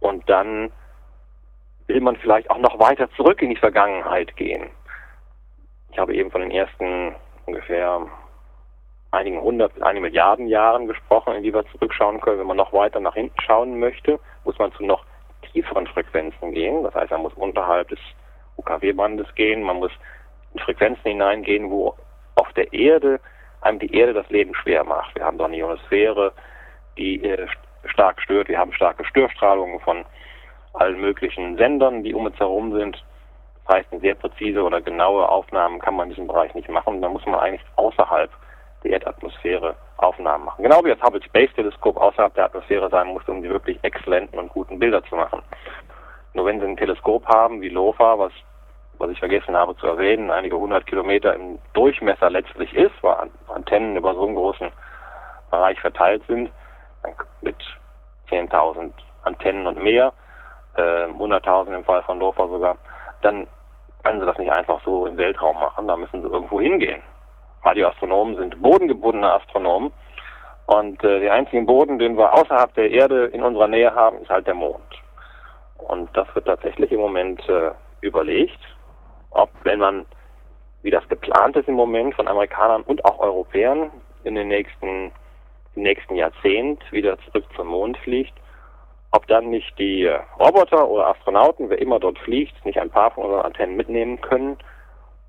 Und 0.00 0.28
dann 0.28 0.70
will 1.86 2.00
man 2.00 2.16
vielleicht 2.16 2.50
auch 2.50 2.58
noch 2.58 2.78
weiter 2.78 3.10
zurück 3.16 3.42
in 3.42 3.50
die 3.50 3.56
Vergangenheit 3.56 4.36
gehen. 4.36 4.70
Ich 5.90 5.98
habe 5.98 6.14
eben 6.14 6.30
von 6.30 6.42
den 6.42 6.50
ersten 6.50 7.14
ungefähr 7.46 8.06
einigen 9.10 9.40
hundert 9.40 9.74
bis 9.74 9.82
einigen 9.82 10.02
Milliarden 10.02 10.46
Jahren 10.46 10.86
gesprochen, 10.86 11.34
in 11.34 11.42
die 11.42 11.52
wir 11.52 11.64
zurückschauen 11.66 12.20
können. 12.20 12.40
Wenn 12.40 12.46
man 12.46 12.56
noch 12.56 12.72
weiter 12.72 13.00
nach 13.00 13.14
hinten 13.14 13.40
schauen 13.40 13.78
möchte, 13.78 14.18
muss 14.44 14.58
man 14.58 14.72
zu 14.72 14.84
noch 14.84 15.04
tieferen 15.52 15.86
Frequenzen 15.86 16.52
gehen. 16.52 16.84
Das 16.84 16.94
heißt, 16.94 17.10
man 17.10 17.22
muss 17.22 17.34
unterhalb 17.34 17.88
des 17.88 17.98
UKW-Bandes 18.56 19.34
gehen, 19.34 19.62
man 19.62 19.78
muss 19.78 19.92
in 20.54 20.60
Frequenzen 20.60 21.02
hineingehen, 21.02 21.70
wo 21.70 21.94
auf 22.36 22.52
der 22.52 22.72
Erde 22.72 23.20
einem 23.62 23.78
die 23.78 23.94
Erde 23.94 24.14
das 24.14 24.28
Leben 24.30 24.54
schwer 24.54 24.84
macht. 24.84 25.14
Wir 25.14 25.24
haben 25.24 25.38
da 25.38 25.46
eine 25.46 25.56
Ionosphäre, 25.56 26.32
die 26.96 27.22
äh, 27.24 27.46
stark 27.86 28.20
stört, 28.20 28.48
wir 28.48 28.58
haben 28.58 28.72
starke 28.72 29.04
Störstrahlungen 29.04 29.80
von 29.80 30.04
allen 30.72 31.00
möglichen 31.00 31.56
Sendern, 31.56 32.02
die 32.02 32.14
um 32.14 32.26
uns 32.26 32.38
herum 32.38 32.72
sind. 32.72 33.02
Das 33.66 33.76
heißt, 33.76 33.92
eine 33.92 34.00
sehr 34.00 34.14
präzise 34.14 34.62
oder 34.62 34.80
genaue 34.80 35.28
Aufnahmen 35.28 35.78
kann 35.80 35.94
man 35.94 36.08
in 36.08 36.14
diesem 36.14 36.26
Bereich 36.26 36.54
nicht 36.54 36.68
machen. 36.68 37.02
Da 37.02 37.08
muss 37.08 37.24
man 37.26 37.40
eigentlich 37.40 37.64
außerhalb 37.76 38.30
der 38.84 38.92
Erdatmosphäre 38.92 39.74
Aufnahmen 39.98 40.46
machen. 40.46 40.62
Genau 40.62 40.84
wie 40.84 40.90
das 40.90 41.02
Hubble 41.02 41.22
Space 41.22 41.52
Teleskop 41.54 41.96
außerhalb 41.96 42.34
der 42.34 42.46
Atmosphäre 42.46 42.88
sein 42.90 43.08
muss, 43.08 43.28
um 43.28 43.42
die 43.42 43.50
wirklich 43.50 43.78
exzellenten 43.82 44.38
und 44.38 44.48
guten 44.48 44.78
Bilder 44.78 45.04
zu 45.04 45.16
machen. 45.16 45.42
Nur 46.32 46.46
wenn 46.46 46.60
Sie 46.60 46.66
ein 46.66 46.76
Teleskop 46.76 47.26
haben 47.26 47.60
wie 47.60 47.68
LOFA, 47.68 48.18
was 48.18 48.32
was 49.00 49.10
ich 49.10 49.18
vergessen 49.18 49.56
habe 49.56 49.74
zu 49.76 49.86
erwähnen, 49.86 50.30
einige 50.30 50.58
hundert 50.58 50.86
Kilometer 50.86 51.34
im 51.34 51.58
Durchmesser 51.72 52.28
letztlich 52.28 52.72
ist, 52.74 52.92
weil 53.02 53.30
Antennen 53.48 53.96
über 53.96 54.14
so 54.14 54.26
einen 54.26 54.34
großen 54.34 54.70
Bereich 55.50 55.80
verteilt 55.80 56.22
sind, 56.28 56.50
mit 57.40 57.56
10.000 58.28 58.92
Antennen 59.24 59.66
und 59.66 59.82
mehr, 59.82 60.12
äh, 60.76 61.06
100.000 61.06 61.74
im 61.74 61.84
Fall 61.84 62.02
von 62.02 62.20
Dorfer 62.20 62.46
sogar, 62.48 62.76
dann 63.22 63.46
können 64.04 64.20
sie 64.20 64.26
das 64.26 64.36
nicht 64.36 64.52
einfach 64.52 64.80
so 64.84 65.06
im 65.06 65.16
Weltraum 65.16 65.56
machen, 65.56 65.88
da 65.88 65.96
müssen 65.96 66.20
sie 66.20 66.28
irgendwo 66.28 66.60
hingehen. 66.60 67.02
Radioastronomen 67.62 68.36
sind 68.36 68.62
bodengebundene 68.62 69.32
Astronomen 69.32 69.92
und 70.66 71.02
äh, 71.04 71.20
der 71.20 71.32
einzige 71.32 71.62
Boden, 71.62 71.98
den 71.98 72.16
wir 72.16 72.32
außerhalb 72.32 72.72
der 72.74 72.90
Erde 72.90 73.26
in 73.26 73.42
unserer 73.42 73.68
Nähe 73.68 73.94
haben, 73.94 74.18
ist 74.22 74.30
halt 74.30 74.46
der 74.46 74.54
Mond. 74.54 74.82
Und 75.78 76.08
das 76.16 76.32
wird 76.34 76.46
tatsächlich 76.46 76.92
im 76.92 77.00
Moment 77.00 77.46
äh, 77.48 77.70
überlegt 78.00 78.60
ob, 79.30 79.50
wenn 79.64 79.78
man, 79.78 80.06
wie 80.82 80.90
das 80.90 81.08
geplant 81.08 81.56
ist 81.56 81.68
im 81.68 81.74
Moment 81.74 82.14
von 82.14 82.28
Amerikanern 82.28 82.82
und 82.82 83.04
auch 83.04 83.18
Europäern, 83.18 83.90
in 84.24 84.34
den 84.34 84.48
nächsten, 84.48 85.12
im 85.74 85.82
nächsten 85.82 86.14
Jahrzehnt 86.14 86.80
wieder 86.92 87.18
zurück 87.26 87.44
zum 87.56 87.68
Mond 87.68 87.96
fliegt, 87.98 88.34
ob 89.12 89.26
dann 89.26 89.50
nicht 89.50 89.78
die 89.78 90.06
Roboter 90.38 90.88
oder 90.88 91.08
Astronauten, 91.08 91.70
wer 91.70 91.80
immer 91.80 91.98
dort 91.98 92.18
fliegt, 92.18 92.64
nicht 92.64 92.78
ein 92.78 92.90
paar 92.90 93.10
von 93.12 93.24
unseren 93.24 93.46
Antennen 93.46 93.76
mitnehmen 93.76 94.20
können, 94.20 94.58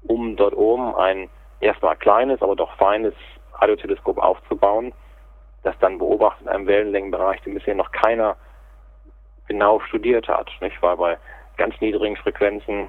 um 0.04 0.36
dort 0.36 0.56
oben 0.56 0.94
ein 0.96 1.30
erstmal 1.62 1.96
kleines, 1.96 2.42
aber 2.42 2.56
doch 2.56 2.76
feines 2.78 3.14
Radioteleskop 3.54 4.18
aufzubauen, 4.18 4.94
das 5.64 5.76
dann 5.80 5.98
beobachtet 5.98 6.44
in 6.44 6.50
einem 6.50 6.68
Wellenlängenbereich, 6.68 7.42
den 7.42 7.54
bisher 7.54 7.76
noch 7.76 7.92
keiner 7.92 8.36
genau 9.48 9.80
studiert 9.80 10.28
hat. 10.28 10.50
Nicht? 10.62 10.82
Weil 10.82 10.98
bei 10.98 11.18
ganz 11.58 11.80
niedrigen 11.80 12.18
Frequenzen 12.18 12.88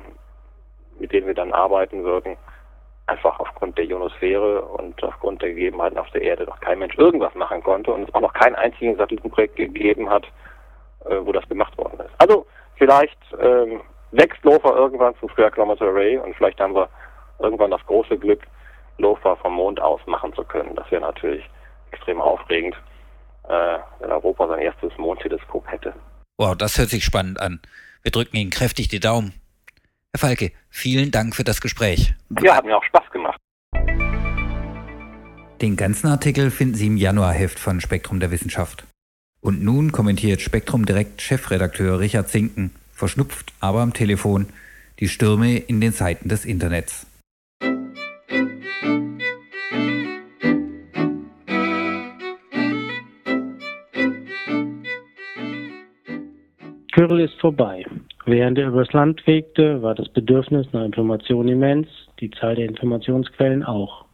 mit 0.98 1.12
denen 1.12 1.26
wir 1.26 1.34
dann 1.34 1.52
arbeiten 1.52 2.04
würden, 2.04 2.36
einfach 3.06 3.38
aufgrund 3.40 3.76
der 3.76 3.84
Ionosphäre 3.86 4.62
und 4.62 5.02
aufgrund 5.02 5.42
der 5.42 5.50
Gegebenheiten 5.50 5.98
auf 5.98 6.08
der 6.10 6.22
Erde 6.22 6.44
noch 6.44 6.60
kein 6.60 6.78
Mensch 6.78 6.96
irgendwas 6.96 7.34
machen 7.34 7.62
konnte 7.62 7.92
und 7.92 8.08
es 8.08 8.14
auch 8.14 8.20
noch 8.20 8.32
kein 8.32 8.54
einziges 8.54 8.96
Satellitenprojekt 8.98 9.56
gegeben 9.56 10.08
hat, 10.08 10.24
äh, 11.04 11.16
wo 11.20 11.32
das 11.32 11.46
gemacht 11.48 11.76
worden 11.76 11.98
ist. 12.00 12.14
Also 12.18 12.46
vielleicht 12.76 13.18
ähm, 13.40 13.80
wächst 14.12 14.42
LOFA 14.44 14.76
irgendwann 14.76 15.16
zum 15.16 15.28
Square 15.30 15.50
Kilometer 15.50 15.86
Array 15.86 16.18
und 16.18 16.34
vielleicht 16.36 16.60
haben 16.60 16.74
wir 16.74 16.88
irgendwann 17.40 17.72
das 17.72 17.84
große 17.86 18.16
Glück, 18.18 18.42
LOFA 19.02 19.36
vom 19.36 19.54
Mond 19.54 19.80
aus 19.80 20.00
machen 20.06 20.32
zu 20.34 20.44
können. 20.44 20.74
Das 20.76 20.90
wäre 20.90 21.02
natürlich 21.02 21.44
extrem 21.90 22.20
aufregend, 22.20 22.74
äh, 23.48 23.78
wenn 24.00 24.10
Europa 24.10 24.48
sein 24.48 24.60
erstes 24.60 24.96
Mondteleskop 24.96 25.66
hätte. 25.70 25.92
Wow, 26.38 26.56
das 26.56 26.78
hört 26.78 26.88
sich 26.88 27.04
spannend 27.04 27.38
an. 27.40 27.60
Wir 28.02 28.12
drücken 28.12 28.36
Ihnen 28.36 28.50
kräftig 28.50 28.88
die 28.88 29.00
Daumen. 29.00 29.34
Herr 30.12 30.20
Falke, 30.20 30.52
vielen 30.70 31.10
Dank 31.10 31.36
für 31.36 31.44
das 31.44 31.60
Gespräch. 31.60 32.14
Ja, 32.40 32.56
hat 32.56 32.64
mir 32.64 32.76
auch 32.76 32.84
Spaß 32.84 33.10
gemacht. 33.10 33.38
Den 35.60 35.76
ganzen 35.76 36.08
Artikel 36.08 36.50
finden 36.50 36.74
Sie 36.74 36.86
im 36.86 36.96
Januarheft 36.96 37.58
von 37.58 37.80
Spektrum 37.80 38.18
der 38.18 38.30
Wissenschaft. 38.30 38.84
Und 39.40 39.62
nun 39.62 39.92
kommentiert 39.92 40.40
Spektrum 40.40 40.86
direkt 40.86 41.20
Chefredakteur 41.22 41.98
Richard 41.98 42.28
Zinken, 42.28 42.74
verschnupft, 42.92 43.52
aber 43.60 43.80
am 43.80 43.92
Telefon, 43.92 44.48
die 45.00 45.08
Stürme 45.08 45.56
in 45.56 45.80
den 45.80 45.92
Seiten 45.92 46.28
des 46.28 46.44
Internets. 46.44 47.06
Ist 57.24 57.40
vorbei. 57.40 57.84
Während 58.26 58.58
er 58.58 58.68
übers 58.68 58.92
Land 58.92 59.20
fegte, 59.22 59.82
war 59.82 59.94
das 59.94 60.08
Bedürfnis 60.08 60.66
nach 60.72 60.84
Informationen 60.84 61.48
immens, 61.48 61.88
die 62.20 62.30
Zahl 62.30 62.54
der 62.54 62.66
Informationsquellen 62.66 63.62
auch. 63.62 64.04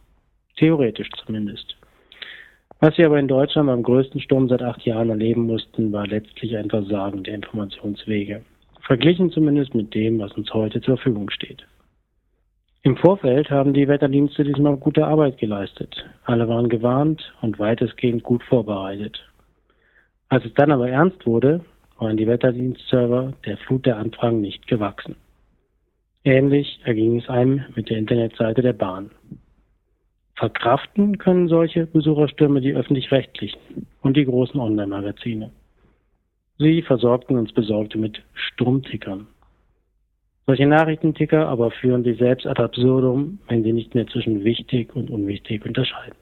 Theoretisch 0.57 1.09
zumindest. 1.25 1.75
Was 2.79 2.97
wir 2.97 3.07
aber 3.07 3.19
in 3.19 3.27
Deutschland 3.27 3.67
beim 3.67 3.83
größten 3.83 4.21
Sturm 4.21 4.47
seit 4.47 4.61
acht 4.61 4.83
Jahren 4.85 5.09
erleben 5.09 5.45
mussten, 5.45 5.91
war 5.91 6.07
letztlich 6.07 6.55
ein 6.55 6.69
Versagen 6.69 7.23
der 7.23 7.35
Informationswege. 7.35 8.41
Verglichen 8.81 9.31
zumindest 9.31 9.75
mit 9.75 9.93
dem, 9.93 10.19
was 10.19 10.31
uns 10.33 10.53
heute 10.53 10.79
zur 10.81 10.97
Verfügung 10.97 11.29
steht. 11.29 11.65
Im 12.81 12.95
Vorfeld 12.95 13.51
haben 13.51 13.73
die 13.73 13.89
Wetterdienste 13.89 14.45
diesmal 14.45 14.77
gute 14.77 15.05
Arbeit 15.05 15.37
geleistet. 15.37 16.05
Alle 16.23 16.47
waren 16.47 16.69
gewarnt 16.69 17.33
und 17.41 17.59
weitestgehend 17.59 18.23
gut 18.23 18.41
vorbereitet. 18.43 19.19
Als 20.29 20.45
es 20.45 20.53
dann 20.53 20.71
aber 20.71 20.89
ernst 20.89 21.25
wurde, 21.25 21.65
waren 21.99 22.17
die 22.17 22.27
Wetterdienstserver 22.27 23.33
der 23.45 23.57
Flut 23.57 23.85
der 23.85 23.97
Anfragen 23.97 24.41
nicht 24.41 24.67
gewachsen. 24.67 25.15
Ähnlich 26.23 26.79
erging 26.83 27.19
es 27.19 27.29
einem 27.29 27.65
mit 27.75 27.89
der 27.89 27.97
Internetseite 27.97 28.61
der 28.61 28.73
Bahn. 28.73 29.11
Verkraften 30.35 31.17
können 31.17 31.49
solche 31.49 31.85
Besucherstürme 31.85 32.61
die 32.61 32.73
öffentlich-rechtlichen 32.73 33.87
und 34.01 34.15
die 34.15 34.25
großen 34.25 34.59
Online-Magazine. 34.59 35.51
Sie 36.57 36.81
versorgten 36.81 37.37
uns 37.37 37.51
Besorgte 37.51 37.97
mit 37.97 38.21
Sturmtickern. 38.33 39.27
Solche 40.45 40.65
Nachrichtenticker 40.65 41.47
aber 41.47 41.71
führen 41.71 42.03
sich 42.03 42.17
selbst 42.17 42.47
ad 42.47 42.61
absurdum, 42.61 43.39
wenn 43.47 43.63
sie 43.63 43.73
nicht 43.73 43.93
mehr 43.95 44.07
zwischen 44.07 44.43
wichtig 44.43 44.95
und 44.95 45.09
unwichtig 45.09 45.65
unterscheiden. 45.65 46.17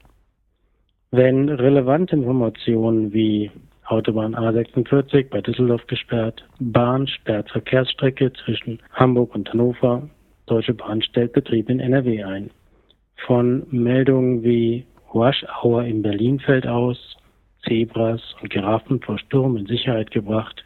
Wenn 1.10 1.48
relevante 1.48 2.16
Informationen 2.16 3.12
wie 3.12 3.50
Autobahn 3.88 4.34
A46 4.34 5.30
bei 5.30 5.40
Düsseldorf 5.40 5.86
gesperrt, 5.86 6.44
Bahn 6.60 7.06
sperrt 7.06 7.50
Verkehrsstrecke 7.50 8.32
zwischen 8.44 8.80
Hamburg 8.92 9.34
und 9.34 9.50
Hannover, 9.50 10.08
Deutsche 10.46 10.74
Bahn 10.74 11.02
stellt 11.02 11.32
Betrieb 11.32 11.70
in 11.70 11.80
NRW 11.80 12.22
ein, 12.24 12.50
von 13.26 13.66
Meldungen 13.70 14.42
wie 14.42 14.84
Rush 15.14 15.44
Hour 15.62 15.84
in 15.84 16.02
Berlin 16.02 16.38
fällt 16.38 16.66
aus, 16.66 17.16
Zebras 17.66 18.20
und 18.42 18.50
Giraffen 18.50 19.00
vor 19.00 19.18
Sturm 19.18 19.56
in 19.56 19.66
Sicherheit 19.66 20.10
gebracht, 20.10 20.64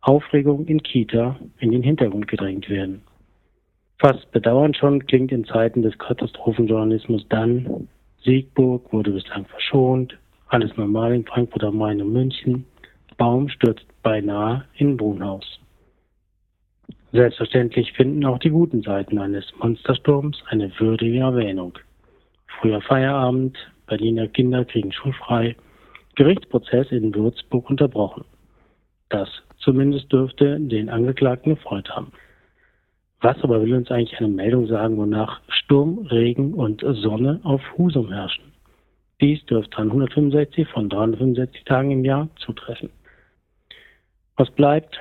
Aufregung 0.00 0.66
in 0.66 0.82
Kita 0.82 1.36
in 1.58 1.70
den 1.70 1.82
Hintergrund 1.82 2.28
gedrängt 2.28 2.68
werden. 2.68 3.02
Fast 3.98 4.30
bedauernd 4.32 4.76
schon 4.76 5.06
klingt 5.06 5.32
in 5.32 5.44
Zeiten 5.44 5.82
des 5.82 5.96
Katastrophenjournalismus 5.98 7.26
dann, 7.28 7.88
Siegburg 8.22 8.92
wurde 8.92 9.12
bislang 9.12 9.44
verschont, 9.46 10.18
alles 10.54 10.76
normal 10.76 11.12
in 11.12 11.24
Frankfurt 11.24 11.64
am 11.64 11.78
Main 11.78 12.00
und 12.00 12.12
München, 12.12 12.64
Baum 13.16 13.48
stürzt 13.48 13.86
beinahe 14.04 14.64
in 14.76 15.00
Wohnhaus. 15.00 15.44
Selbstverständlich 17.10 17.92
finden 17.92 18.24
auch 18.24 18.38
die 18.38 18.50
guten 18.50 18.82
Seiten 18.82 19.18
eines 19.18 19.52
Monstersturms 19.58 20.42
eine 20.48 20.70
würdige 20.78 21.18
Erwähnung. 21.18 21.76
Früher 22.46 22.80
Feierabend, 22.80 23.56
Berliner 23.88 24.28
Kinder 24.28 24.64
kriegen 24.64 24.92
schulfrei, 24.92 25.56
Gerichtsprozess 26.14 26.92
in 26.92 27.12
Würzburg 27.12 27.68
unterbrochen. 27.68 28.24
Das 29.08 29.28
zumindest 29.58 30.12
dürfte 30.12 30.60
den 30.60 30.88
Angeklagten 30.88 31.56
gefreut 31.56 31.90
haben. 31.90 32.12
Was 33.20 33.42
aber 33.42 33.60
will 33.60 33.74
uns 33.74 33.90
eigentlich 33.90 34.18
eine 34.20 34.28
Meldung 34.28 34.68
sagen, 34.68 34.96
wonach 34.98 35.40
Sturm, 35.48 36.06
Regen 36.06 36.54
und 36.54 36.80
Sonne 36.80 37.40
auf 37.42 37.60
Husum 37.76 38.12
herrschen? 38.12 38.53
Dies 39.20 39.44
dürfte 39.46 39.78
an 39.78 39.88
165 39.88 40.68
von 40.68 40.88
365 40.88 41.64
Tagen 41.64 41.90
im 41.90 42.04
Jahr 42.04 42.28
zutreffen. 42.36 42.90
Was 44.36 44.50
bleibt? 44.50 44.98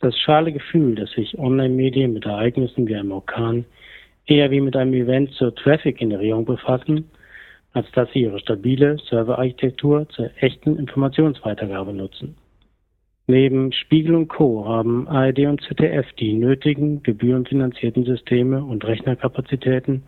das 0.00 0.16
schale 0.18 0.52
Gefühl, 0.52 0.94
dass 0.94 1.10
sich 1.12 1.38
Online-Medien 1.38 2.12
mit 2.12 2.24
Ereignissen 2.24 2.86
wie 2.86 2.94
einem 2.94 3.12
Orkan 3.12 3.64
eher 4.26 4.50
wie 4.50 4.60
mit 4.60 4.76
einem 4.76 4.94
Event 4.94 5.32
zur 5.32 5.54
Traffic-Generierung 5.54 6.44
befassen, 6.44 7.10
als 7.72 7.90
dass 7.92 8.10
sie 8.12 8.22
ihre 8.22 8.38
stabile 8.38 8.96
Serverarchitektur 9.08 10.08
zur 10.10 10.30
echten 10.40 10.76
Informationsweitergabe 10.76 11.92
nutzen. 11.92 12.36
Neben 13.26 13.72
Spiegel 13.72 14.14
und 14.14 14.28
Co. 14.28 14.66
haben 14.66 15.06
ARD 15.08 15.40
und 15.40 15.60
ZDF 15.62 16.10
die 16.14 16.32
nötigen 16.32 17.02
gebührenfinanzierten 17.02 18.04
Systeme 18.04 18.62
und 18.62 18.84
Rechnerkapazitäten, 18.84 20.04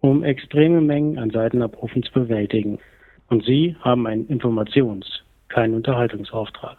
um 0.00 0.24
extreme 0.24 0.80
Mengen 0.80 1.18
an 1.18 1.30
Seitenabrufen 1.30 2.02
zu 2.02 2.12
bewältigen. 2.12 2.78
Und 3.28 3.44
sie 3.44 3.76
haben 3.80 4.06
einen 4.06 4.28
Informations-, 4.28 5.22
keinen 5.48 5.74
Unterhaltungsauftrag. 5.74 6.78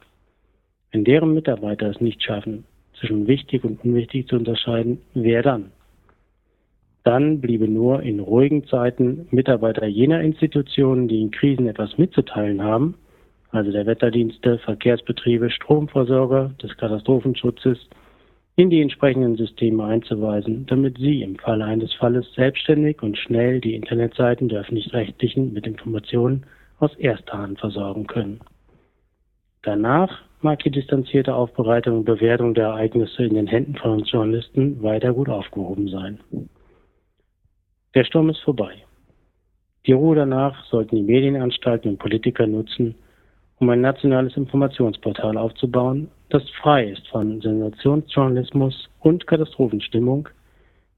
Wenn 0.92 1.04
deren 1.04 1.34
Mitarbeiter 1.34 1.90
es 1.90 2.00
nicht 2.00 2.24
schaffen, 2.24 2.64
zwischen 3.00 3.28
wichtig 3.28 3.64
und 3.64 3.84
unwichtig 3.84 4.28
zu 4.28 4.36
unterscheiden, 4.36 5.02
wer 5.14 5.44
dann? 5.44 5.72
Dann 7.04 7.40
bliebe 7.40 7.68
nur 7.68 8.02
in 8.02 8.20
ruhigen 8.20 8.66
Zeiten 8.68 9.28
Mitarbeiter 9.32 9.86
jener 9.86 10.22
Institutionen, 10.22 11.08
die 11.08 11.22
in 11.22 11.32
Krisen 11.32 11.68
etwas 11.68 11.98
mitzuteilen 11.98 12.62
haben, 12.62 12.96
also 13.52 13.72
der 13.72 13.86
Wetterdienste, 13.86 14.58
Verkehrsbetriebe, 14.60 15.50
Stromversorger, 15.50 16.52
des 16.62 16.76
Katastrophenschutzes, 16.76 17.78
in 18.58 18.72
die 18.72 18.82
entsprechenden 18.82 19.38
Systeme 19.38 19.86
einzuweisen, 19.86 20.66
damit 20.66 20.98
sie 20.98 21.22
im 21.22 21.38
Falle 21.38 21.64
eines 21.64 21.94
Falles 21.94 22.26
selbstständig 22.34 23.04
und 23.04 23.16
schnell 23.16 23.62
die 23.62 23.76
Internetseiten 23.76 24.50
der 24.50 24.62
öffentlich-rechtlichen 24.62 25.54
mit 25.54 25.68
Informationen 25.68 26.44
aus 26.80 26.94
erster 26.96 27.38
Hand 27.38 27.60
versorgen 27.60 28.08
können. 28.08 28.42
Danach 29.62 30.24
mag 30.42 30.64
die 30.64 30.72
distanzierte 30.72 31.36
Aufbereitung 31.36 32.00
und 32.00 32.06
Bewertung 32.06 32.56
der 32.56 32.70
Ereignisse 32.70 33.26
in 33.26 33.36
den 33.36 33.46
Händen 33.46 33.76
von 33.76 33.92
uns 33.92 34.12
Journalisten 34.12 34.82
weiter 34.82 35.14
gut 35.14 35.30
aufgehoben 35.30 35.88
sein. 35.88 36.20
Der 37.94 38.06
Sturm 38.06 38.30
ist 38.30 38.42
vorbei. 38.42 38.74
Die 39.86 39.94
Ruhe 39.94 40.16
danach 40.16 40.66
sollten 40.66 40.96
die 40.96 41.04
Medienanstalten 41.04 41.92
und 41.92 42.00
Politiker 42.00 42.48
nutzen, 42.48 42.96
um 43.60 43.70
ein 43.70 43.82
nationales 43.82 44.36
Informationsportal 44.36 45.38
aufzubauen, 45.38 46.10
das 46.30 46.44
frei 46.62 46.90
ist 46.90 47.08
von 47.08 47.42
Sensationsjournalismus 47.42 48.90
und 49.00 49.26
Katastrophenstimmung, 49.28 50.30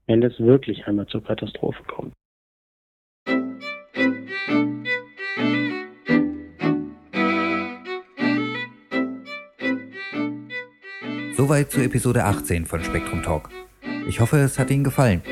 wenn 0.06 0.22
es 0.22 0.38
wirklich 0.40 0.86
einmal 0.86 1.06
zur 1.06 1.22
Katastrophe 1.22 1.82
kommt. 1.84 2.14
Soweit 11.36 11.70
zur 11.70 11.84
Episode 11.84 12.24
18 12.24 12.64
von 12.66 12.82
Spektrum 12.84 13.22
Talk. 13.22 13.48
Ich 14.08 14.20
hoffe, 14.20 14.36
es 14.38 14.58
hat 14.58 14.70
Ihnen 14.70 14.84
gefallen. 14.84 15.22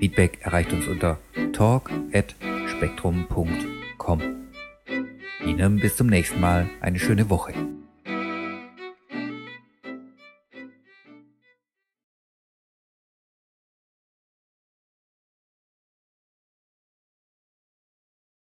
Feedback 0.00 0.38
erreicht 0.40 0.72
uns 0.72 0.88
unter 0.88 1.18
talk.spektrum.com. 1.52 4.20
Ihnen 5.46 5.78
bis 5.78 5.96
zum 5.96 6.08
nächsten 6.08 6.40
Mal 6.40 6.68
eine 6.80 6.98
schöne 6.98 7.30
Woche. 7.30 7.54